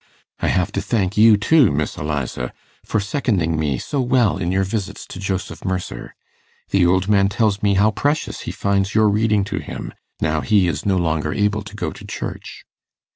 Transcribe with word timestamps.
'I 0.39 0.47
have 0.47 0.71
to 0.71 0.81
thank 0.81 1.15
you, 1.15 1.37
too, 1.37 1.71
Miss 1.71 1.95
Eliza, 1.95 2.51
for 2.83 2.99
seconding 2.99 3.59
me 3.59 3.77
so 3.77 4.01
well 4.01 4.39
in 4.39 4.51
your 4.51 4.63
visits 4.63 5.05
to 5.05 5.19
Joseph 5.19 5.63
Mercer. 5.63 6.15
The 6.71 6.87
old 6.87 7.07
man 7.07 7.29
tells 7.29 7.61
me 7.61 7.75
how 7.75 7.91
precious 7.91 8.39
he 8.39 8.51
finds 8.51 8.95
your 8.95 9.07
reading 9.09 9.43
to 9.43 9.59
him, 9.59 9.93
now 10.19 10.41
he 10.41 10.67
is 10.67 10.87
no 10.87 10.97
longer 10.97 11.33
able 11.35 11.61
to 11.61 11.75
go 11.75 11.91
to 11.91 12.03
church. 12.03 12.63